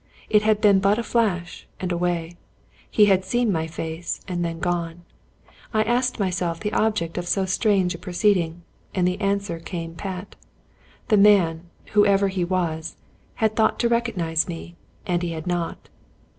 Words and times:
It 0.31 0.41
had 0.41 0.61
been 0.61 0.79
but 0.79 0.97
a 0.97 1.03
flash, 1.03 1.67
and 1.79 1.91
away. 1.91 2.35
He 2.89 3.05
had 3.05 3.23
seen 3.23 3.51
my 3.51 3.67
face, 3.67 4.19
and 4.27 4.43
then 4.43 4.57
gone. 4.57 5.03
I 5.75 5.83
asked 5.83 6.19
myself 6.19 6.59
the 6.59 6.73
object 6.73 7.19
of 7.19 7.27
so 7.27 7.45
strange 7.45 7.93
a 7.93 7.99
proceeding, 7.99 8.63
and 8.95 9.07
the 9.07 9.21
answer 9.21 9.59
came 9.59 9.93
pat. 9.93 10.35
The 11.09 11.17
man, 11.17 11.69
whoever 11.93 12.29
he 12.29 12.43
was, 12.43 12.95
had 13.35 13.55
thought 13.55 13.79
to 13.81 13.89
recognize 13.89 14.47
me, 14.47 14.75
and 15.05 15.21
he 15.21 15.33
had 15.33 15.45
not. 15.45 15.87